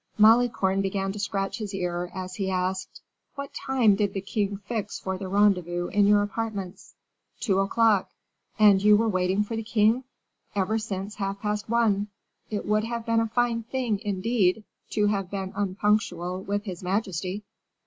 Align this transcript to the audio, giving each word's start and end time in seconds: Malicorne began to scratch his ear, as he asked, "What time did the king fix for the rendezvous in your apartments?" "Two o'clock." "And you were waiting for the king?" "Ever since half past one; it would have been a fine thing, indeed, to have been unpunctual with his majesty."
Malicorne 0.17 0.81
began 0.81 1.11
to 1.11 1.19
scratch 1.19 1.59
his 1.59 1.75
ear, 1.75 2.09
as 2.15 2.37
he 2.37 2.49
asked, 2.49 3.01
"What 3.35 3.53
time 3.53 3.95
did 3.95 4.15
the 4.15 4.21
king 4.21 4.57
fix 4.57 4.99
for 4.99 5.15
the 5.15 5.27
rendezvous 5.27 5.89
in 5.89 6.07
your 6.07 6.23
apartments?" 6.23 6.95
"Two 7.39 7.59
o'clock." 7.59 8.09
"And 8.57 8.81
you 8.81 8.97
were 8.97 9.07
waiting 9.07 9.43
for 9.43 9.55
the 9.55 9.61
king?" 9.61 10.03
"Ever 10.55 10.79
since 10.79 11.17
half 11.17 11.39
past 11.39 11.69
one; 11.69 12.07
it 12.49 12.65
would 12.65 12.85
have 12.85 13.05
been 13.05 13.19
a 13.19 13.27
fine 13.27 13.61
thing, 13.61 13.99
indeed, 13.99 14.63
to 14.89 15.05
have 15.05 15.29
been 15.29 15.53
unpunctual 15.55 16.41
with 16.45 16.63
his 16.63 16.81
majesty." 16.81 17.43